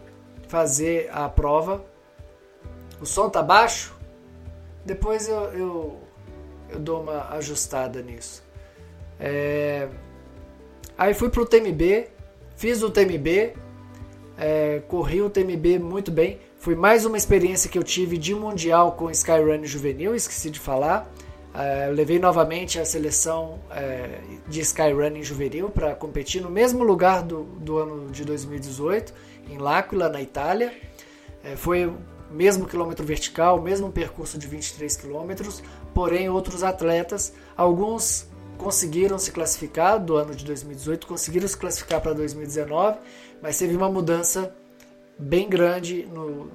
[0.49, 1.85] fazer a prova.
[3.01, 3.96] O som tá baixo?
[4.85, 6.01] Depois eu, eu,
[6.70, 8.42] eu dou uma ajustada nisso.
[9.18, 9.88] É...
[11.01, 12.09] Aí fui pro TMB,
[12.57, 13.55] fiz o TMB,
[14.37, 16.39] é, corri o TMB muito bem.
[16.59, 21.11] Foi mais uma experiência que eu tive de mundial com Skyrun juvenil, esqueci de falar.
[21.55, 27.45] É, levei novamente a seleção é, de Skyrunning juvenil para competir no mesmo lugar do,
[27.45, 29.15] do ano de 2018,
[29.49, 30.71] em L'Aquila, na Itália.
[31.43, 31.97] É, foi o
[32.31, 35.63] mesmo quilômetro vertical, o mesmo percurso de 23 quilômetros,
[35.95, 38.29] porém outros atletas, alguns
[38.61, 42.99] conseguiram se classificar do ano de 2018, conseguiram se classificar para 2019,
[43.42, 44.55] mas teve uma mudança
[45.18, 46.51] bem grande no,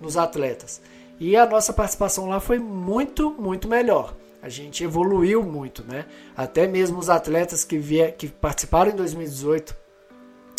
[0.00, 0.80] nos atletas.
[1.20, 4.16] E a nossa participação lá foi muito, muito melhor.
[4.42, 6.06] A gente evoluiu muito, né?
[6.36, 9.76] Até mesmo os atletas que, vier, que participaram em 2018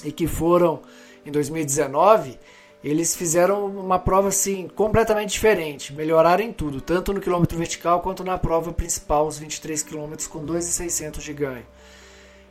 [0.05, 0.81] e que foram
[1.25, 2.39] em 2019,
[2.83, 8.23] eles fizeram uma prova assim completamente diferente, melhoraram em tudo, tanto no quilômetro vertical quanto
[8.23, 11.65] na prova principal, os 23 quilômetros com 2,600 de ganho.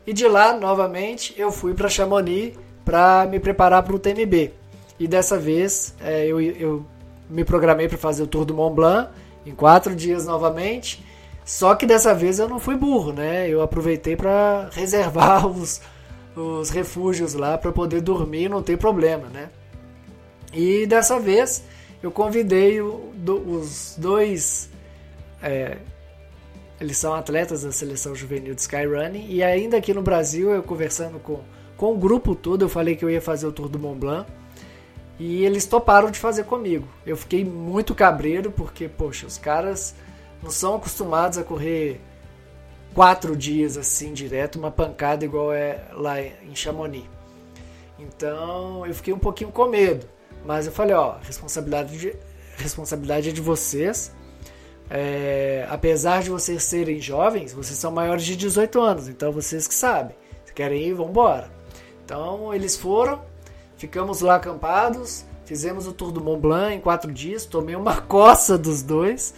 [0.07, 4.53] E de lá, novamente, eu fui para Chamonix para me preparar para o TMB.
[4.99, 6.87] E dessa vez é, eu, eu
[7.29, 9.11] me programei para fazer o Tour do Mont Blanc
[9.45, 11.05] em quatro dias novamente.
[11.45, 13.49] Só que dessa vez eu não fui burro, né?
[13.49, 15.81] Eu aproveitei para reservar os,
[16.35, 19.51] os refúgios lá para poder dormir e não ter problema, né?
[20.53, 21.65] E dessa vez
[22.03, 24.69] eu convidei o, do, os dois.
[25.43, 25.79] É,
[26.81, 29.27] eles são atletas da seleção juvenil de Skyrunning.
[29.29, 31.41] E ainda aqui no Brasil, eu conversando com,
[31.77, 34.31] com o grupo todo, eu falei que eu ia fazer o Tour do Mont Blanc.
[35.19, 36.89] E eles toparam de fazer comigo.
[37.07, 39.95] Eu fiquei muito cabreiro, porque, poxa, os caras
[40.43, 42.01] não são acostumados a correr
[42.93, 47.07] quatro dias assim direto, uma pancada igual é lá em Chamonix.
[47.99, 50.07] Então eu fiquei um pouquinho com medo.
[50.45, 52.15] Mas eu falei, ó, responsabilidade, de,
[52.57, 54.13] responsabilidade é de vocês.
[54.91, 59.75] É, apesar de vocês serem jovens, vocês são maiores de 18 anos, então vocês que
[59.75, 60.15] sabem.
[60.45, 61.51] Se querem ir, vão embora.
[62.05, 63.23] Então eles foram,
[63.77, 68.59] ficamos lá acampados, fizemos o tour do Mont Blanc em quatro dias, tomei uma coça
[68.59, 69.35] dos dois,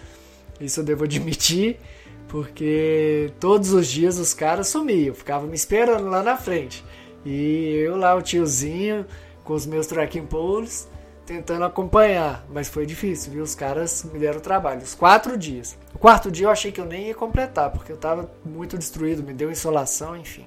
[0.61, 1.79] isso eu devo admitir,
[2.27, 6.85] porque todos os dias os caras sumiam, ficavam me esperando lá na frente.
[7.25, 9.07] E eu lá, o tiozinho,
[9.45, 10.89] com os meus tracking poles,
[11.27, 13.43] tentando acompanhar, mas foi difícil, viu?
[13.43, 14.83] Os caras me deram trabalho.
[14.83, 15.77] Os quatro dias.
[15.95, 19.23] O quarto dia eu achei que eu nem ia completar, porque eu estava muito destruído,
[19.23, 20.47] me deu insolação, enfim.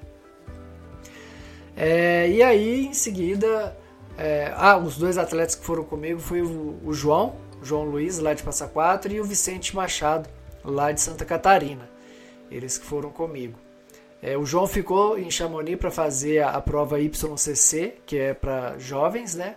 [1.76, 3.76] É, e aí, em seguida,
[4.16, 8.34] é, ah, os dois atletas que foram comigo foi o, o João, João Luiz, lá
[8.34, 10.28] de Passa Quatro, e o Vicente Machado,
[10.64, 11.88] lá de Santa Catarina.
[12.50, 13.58] Eles que foram comigo.
[14.20, 18.76] É, o João ficou em Chamonix para fazer a, a prova YCC, que é para
[18.78, 19.54] jovens, né?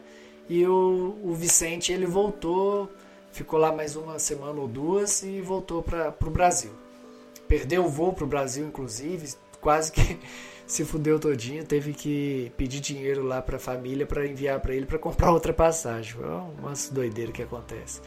[0.51, 2.91] E o, o Vicente ele voltou,
[3.31, 6.71] ficou lá mais uma semana ou duas e voltou para o Brasil.
[7.47, 10.19] Perdeu o voo para o Brasil, inclusive, quase que
[10.67, 14.85] se fudeu todinho, teve que pedir dinheiro lá para a família para enviar para ele
[14.85, 16.15] para comprar outra passagem.
[16.15, 18.01] Foi uma doideira que acontece.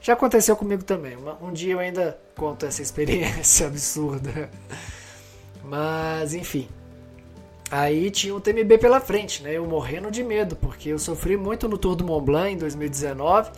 [0.00, 1.16] Já aconteceu comigo também.
[1.42, 4.48] Um dia eu ainda conto essa experiência absurda.
[5.64, 6.68] Mas enfim,
[7.70, 9.52] Aí tinha o TMB pela frente, né?
[9.52, 13.50] Eu morrendo de medo, porque eu sofri muito no Tour do Mont Blanc em 2019.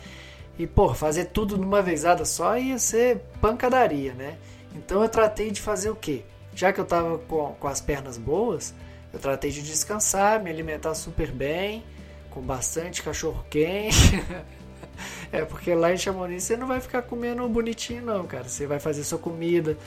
[0.59, 4.37] E, pô, fazer tudo numa vezada só ia ser pancadaria, né?
[4.75, 6.23] Então eu tratei de fazer o quê?
[6.53, 8.73] Já que eu tava com, com as pernas boas,
[9.13, 11.83] eu tratei de descansar, me alimentar super bem,
[12.29, 14.21] com bastante cachorro quente.
[15.31, 18.43] é porque lá em Chamonix você não vai ficar comendo bonitinho não, cara.
[18.43, 19.77] Você vai fazer sua comida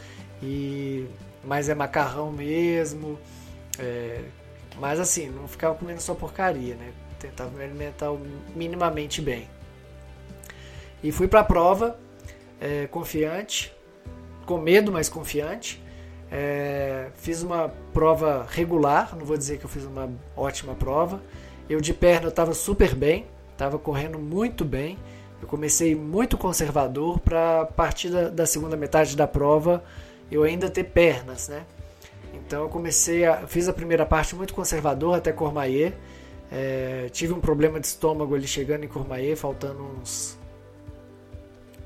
[0.42, 1.06] e
[1.44, 3.18] mas é macarrão mesmo.
[3.78, 4.22] É...
[4.78, 6.92] Mas assim, não ficar comendo só porcaria, né?
[7.18, 8.10] Tentar me alimentar
[8.54, 9.48] minimamente bem.
[11.02, 11.98] E fui para a prova
[12.60, 13.72] é, confiante,
[14.46, 15.82] com medo, mas confiante.
[16.30, 21.22] É, fiz uma prova regular, não vou dizer que eu fiz uma ótima prova.
[21.68, 24.98] Eu de perna estava super bem, estava correndo muito bem.
[25.40, 29.84] Eu comecei muito conservador para a partir da, da, segunda metade da prova
[30.30, 31.64] eu ainda ter pernas, né?
[32.46, 35.94] Então eu comecei a fiz a primeira parte muito conservador até Cormaier.
[36.52, 40.38] É, tive um problema de estômago ali chegando em Cormaier, faltando uns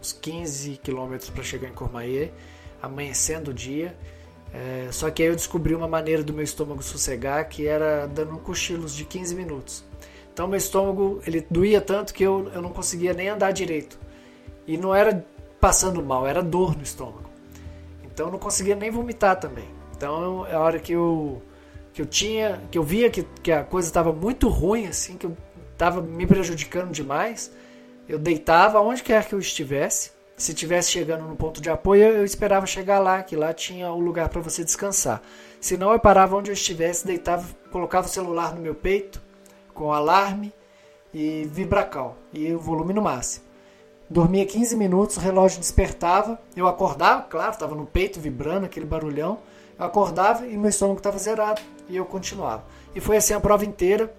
[0.00, 2.32] uns 15 quilômetros para chegar em Cormaier,
[2.80, 3.96] amanhecendo o dia.
[4.52, 8.38] É, só que aí eu descobri uma maneira do meu estômago sossegar que era dando
[8.38, 9.84] cochilos de 15 minutos.
[10.32, 13.98] Então meu estômago ele doía tanto que eu, eu não conseguia nem andar direito.
[14.66, 15.24] E não era
[15.60, 17.28] passando mal, era dor no estômago.
[18.04, 19.77] Então eu não conseguia nem vomitar também.
[19.98, 21.42] Então é a hora que eu
[21.92, 25.26] que eu tinha, que eu via que, que a coisa estava muito ruim assim, que
[25.26, 25.36] eu
[25.72, 27.50] estava me prejudicando demais,
[28.08, 30.12] eu deitava onde quer que eu estivesse.
[30.36, 33.98] Se estivesse chegando no ponto de apoio, eu esperava chegar lá, que lá tinha o
[33.98, 35.20] lugar para você descansar.
[35.60, 39.20] Se não, eu parava onde eu estivesse, deitava, colocava o celular no meu peito,
[39.74, 40.52] com alarme
[41.12, 43.44] e vibracal, e o volume no máximo.
[44.08, 49.40] Dormia 15 minutos, o relógio despertava, eu acordava, claro, estava no peito vibrando, aquele barulhão.
[49.78, 52.64] Eu acordava e meu estômago estava zerado, e eu continuava.
[52.94, 54.12] E foi assim a prova inteira.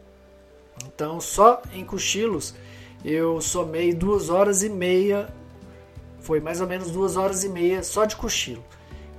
[0.86, 2.56] Então, só em cochilos
[3.04, 5.30] eu somei duas horas e meia,
[6.20, 8.64] foi mais ou menos duas horas e meia só de cochilo.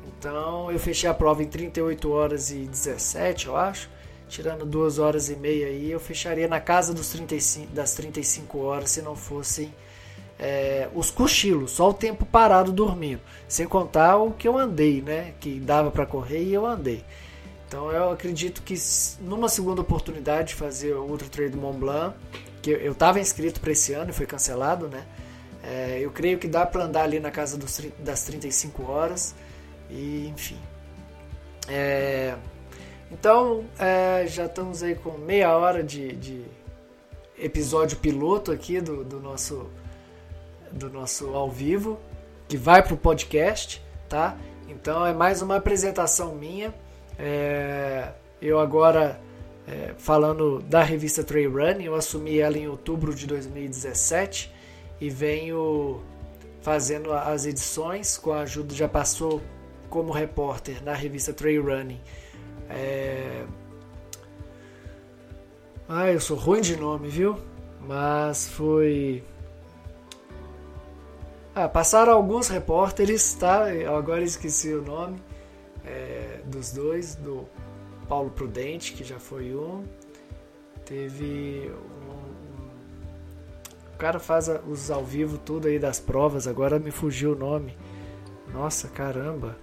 [0.06, 3.88] Então eu fechei a prova em 38 horas e 17, eu acho.
[4.28, 8.90] Tirando duas horas e meia aí, eu fecharia na casa dos 35, das 35 horas
[8.90, 9.74] se não fossem
[10.42, 13.20] é, os cochilos, só o tempo parado dormindo.
[13.46, 15.34] Sem contar o que eu andei, né?
[15.38, 17.04] Que dava para correr e eu andei.
[17.68, 18.74] Então eu acredito que
[19.20, 22.16] numa segunda oportunidade de fazer o Ultra Trail do Mont Blanc,
[22.62, 25.04] que eu estava inscrito para esse ano e foi cancelado, né?
[25.62, 29.34] É, eu creio que dá para andar ali na casa dos, das 35 horas
[29.90, 30.58] e enfim.
[31.68, 32.34] É,
[33.12, 36.42] então é, já estamos aí com meia hora de, de
[37.38, 39.68] episódio piloto aqui do, do, nosso
[40.72, 41.98] do nosso ao vivo
[42.48, 44.36] que vai para o podcast, tá?
[44.68, 46.74] Então é mais uma apresentação minha.
[47.18, 48.08] É,
[48.42, 49.20] eu agora
[49.68, 54.52] é, falando da revista Trail Run, eu assumi ela em outubro de 2017
[55.00, 56.02] e venho
[56.60, 59.40] fazendo as edições com a ajuda, já passou
[59.88, 62.00] como repórter na revista Trail Running.
[62.68, 63.44] É...
[65.88, 67.36] Ah, eu sou ruim de nome, viu?
[67.80, 69.24] Mas foi.
[71.52, 73.74] Ah, passaram alguns repórteres, tá?
[73.74, 75.20] Eu agora esqueci o nome
[75.84, 77.44] é, dos dois, do
[78.08, 79.84] Paulo Prudente, que já foi um.
[80.84, 81.72] Teve
[82.08, 82.70] um,
[83.94, 87.76] o cara faz os ao vivo tudo aí das provas, agora me fugiu o nome.
[88.52, 89.56] Nossa, caramba.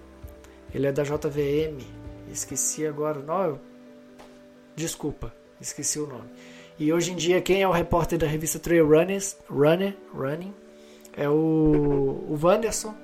[0.74, 1.82] Ele é da JVM.
[2.30, 3.20] Esqueci agora.
[3.20, 3.58] Não,
[4.76, 6.28] desculpa, esqueci o nome.
[6.78, 10.54] E hoje em dia quem é o repórter da revista Trail Runners, Runner, Running
[11.18, 12.94] é o, o Wanderson.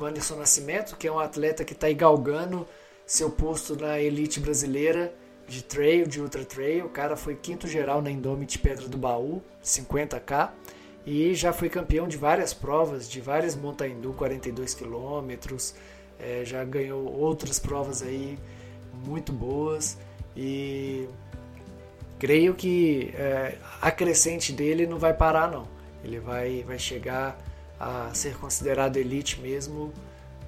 [0.00, 2.66] Wanderson Nascimento, que é um atleta que está aí galgando
[3.04, 5.12] seu posto na elite brasileira
[5.46, 6.86] de trail, de ultra trail.
[6.86, 10.50] O cara foi quinto geral na Indomit Pedra do Baú, 50k,
[11.04, 15.74] e já foi campeão de várias provas, de várias Montandu 42 quilômetros,
[16.18, 18.38] é, já ganhou outras provas aí
[19.06, 19.96] muito boas
[20.36, 21.08] e
[22.18, 25.77] creio que é, a crescente dele não vai parar não.
[26.04, 27.38] Ele vai, vai chegar
[27.78, 29.92] a ser considerado elite mesmo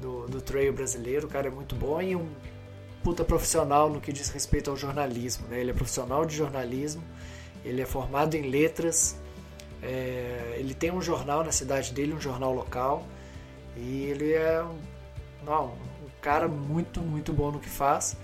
[0.00, 1.26] do, do trail brasileiro.
[1.26, 2.28] O cara é muito bom e um
[3.02, 5.46] puta profissional no que diz respeito ao jornalismo.
[5.48, 5.60] Né?
[5.60, 7.02] Ele é profissional de jornalismo,
[7.64, 9.18] ele é formado em letras,
[9.82, 13.06] é, ele tem um jornal na cidade dele, um jornal local,
[13.76, 14.78] e ele é um,
[15.44, 18.16] não, um cara muito, muito bom no que faz.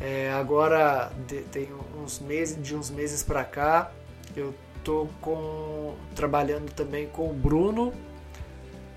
[0.00, 3.92] É, agora de, tem uns meses, de uns meses para cá,
[4.36, 4.54] eu
[4.88, 7.92] tô com trabalhando também com o Bruno,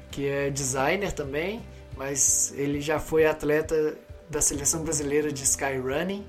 [0.10, 1.62] que é designer também,
[1.98, 3.98] mas ele já foi atleta
[4.30, 6.26] da seleção brasileira de skyrunning.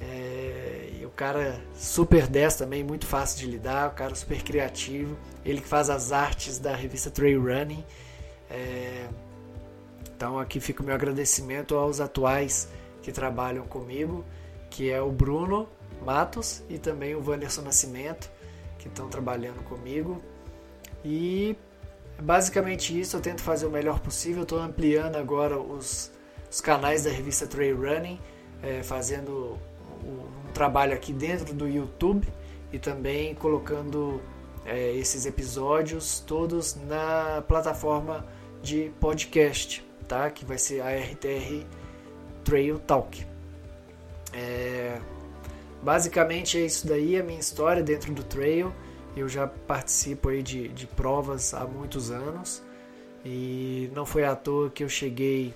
[0.00, 5.18] É, e o cara super 10 também, muito fácil de lidar, o cara super criativo.
[5.44, 7.84] Ele que faz as artes da revista Trail Running.
[8.48, 9.08] É,
[10.14, 12.68] então aqui fica o meu agradecimento aos atuais
[13.02, 14.24] que trabalham comigo,
[14.70, 15.68] que é o Bruno
[16.00, 18.30] Matos e também o Wanderson Nascimento.
[18.80, 20.20] Que estão trabalhando comigo.
[21.04, 21.56] E
[22.18, 24.42] é basicamente isso, eu tento fazer o melhor possível.
[24.42, 26.10] Estou ampliando agora os,
[26.50, 28.18] os, canais da revista Trail Running,
[28.62, 29.58] é, fazendo
[30.02, 32.26] um, trabalho aqui dentro do YouTube
[32.72, 34.20] e também colocando
[34.64, 38.26] é, esses episódios todos na plataforma
[38.62, 40.30] de podcast, tá?
[40.30, 41.66] Que vai ser a RTR
[42.44, 43.26] Trail Talk.
[44.32, 44.98] É,
[45.82, 48.72] basicamente é isso daí, a minha história dentro do trail.
[49.16, 52.62] Eu já participo aí de, de provas há muitos anos
[53.24, 55.54] e não foi à toa que eu cheguei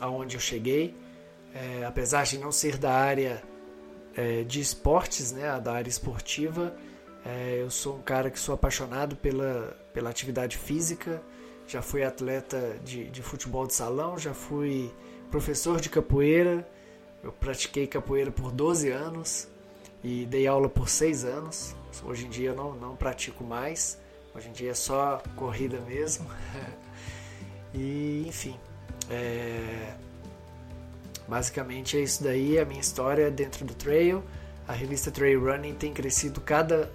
[0.00, 0.94] aonde eu cheguei.
[1.54, 3.42] É, apesar de não ser da área
[4.16, 6.76] é, de esportes, né, da área esportiva,
[7.24, 11.22] é, eu sou um cara que sou apaixonado pela, pela atividade física.
[11.66, 14.90] Já fui atleta de, de futebol de salão, já fui
[15.30, 16.66] professor de capoeira.
[17.22, 19.48] Eu pratiquei capoeira por 12 anos
[20.02, 21.74] e dei aula por 6 anos.
[22.04, 23.98] Hoje em dia eu não, não pratico mais.
[24.34, 26.26] Hoje em dia é só corrida mesmo.
[27.74, 28.58] e enfim,
[29.10, 29.94] é...
[31.26, 34.22] basicamente é isso daí, a minha história dentro do trail.
[34.66, 36.92] A revista Trail Running tem crescido cada.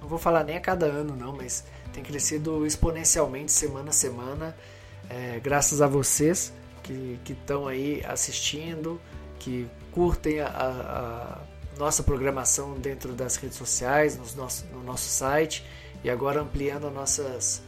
[0.00, 4.56] Não vou falar nem a cada ano, não, mas tem crescido exponencialmente semana a semana.
[5.08, 6.52] É, graças a vocês
[6.82, 9.00] que estão aí assistindo,
[9.38, 11.38] que curtem a, a
[11.78, 15.64] nossa programação dentro das redes sociais, no nosso, no nosso site
[16.02, 17.62] e agora ampliando a nossas,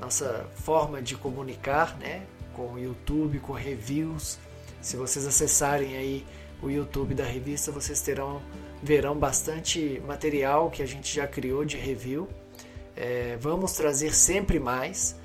[0.00, 2.22] nossa forma de comunicar né,
[2.52, 4.38] com o YouTube, com reviews.
[4.80, 6.26] Se vocês acessarem aí
[6.62, 8.40] o YouTube da revista, vocês terão
[8.82, 12.28] verão bastante material que a gente já criou de review.
[12.96, 15.16] É, vamos trazer sempre mais.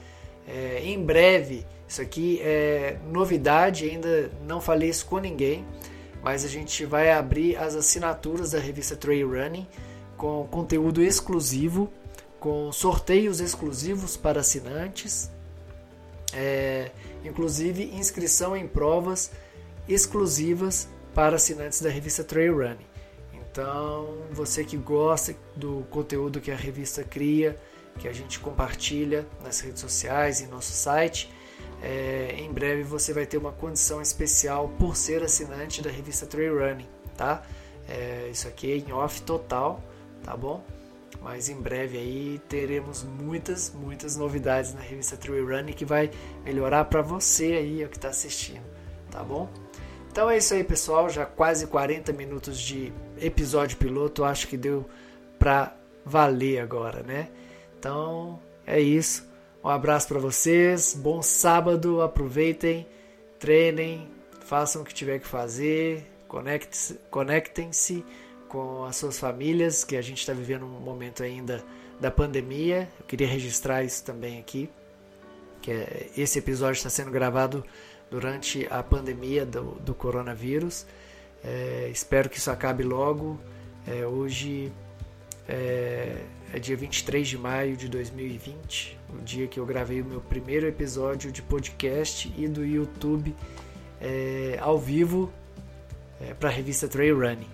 [0.47, 5.65] É, em breve, isso aqui é novidade, ainda não falei isso com ninguém
[6.28, 9.65] mas a gente vai abrir as assinaturas da revista Trail Running
[10.17, 11.89] com conteúdo exclusivo,
[12.38, 15.32] com sorteios exclusivos para assinantes,
[16.34, 16.91] é,
[17.23, 19.32] inclusive inscrição em provas
[19.88, 22.88] exclusivas para assinantes da revista Trail Running.
[23.32, 27.55] Então, você que gosta do conteúdo que a revista cria,
[27.97, 31.32] que a gente compartilha nas redes sociais e nosso site,
[31.82, 36.57] é, em breve você vai ter uma condição especial por ser assinante da revista Trail
[36.57, 37.43] Running, tá?
[37.88, 39.82] É, isso aqui é em off total,
[40.23, 40.63] tá bom?
[41.21, 46.11] Mas em breve aí teremos muitas, muitas novidades na revista Trail Running que vai
[46.43, 48.65] melhorar para você aí que está assistindo,
[49.11, 49.49] tá bom?
[50.17, 51.07] Então é isso aí, pessoal.
[51.09, 54.23] Já quase 40 minutos de episódio piloto.
[54.23, 54.84] Acho que deu
[55.38, 57.30] para valer agora, né?
[57.78, 59.26] Então é isso.
[59.68, 62.88] Um abraço para vocês, bom sábado, aproveitem,
[63.38, 64.09] treinem,
[64.45, 66.09] façam o que tiver que fazer,
[67.11, 68.05] conectem-se
[68.47, 71.61] com as suas famílias, que a gente está vivendo um momento ainda
[71.99, 72.88] da pandemia.
[72.97, 74.70] Eu queria registrar isso também aqui,
[75.61, 77.61] que é, esse episódio está sendo gravado
[78.09, 80.88] durante a pandemia do, do coronavírus.
[81.43, 83.38] É, espero que isso acabe logo.
[83.86, 84.72] É, hoje
[85.45, 86.22] é,
[86.54, 90.66] é dia 23 de maio de 2020, o dia que eu gravei o meu primeiro
[90.66, 93.36] episódio de podcast e do YouTube
[94.00, 95.32] é, ao vivo
[96.22, 97.50] é, para a revista Trail Running.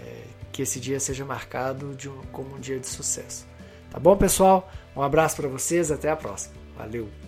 [0.00, 3.46] É, que esse dia seja marcado um, como um dia de sucesso.
[3.90, 4.70] Tá bom, pessoal?
[4.96, 6.54] Um abraço para vocês, até a próxima.
[6.76, 7.21] Valeu!